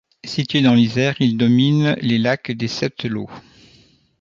[0.25, 3.29] Situé dans l'Isère, il domine les lacs des Sept-Laux.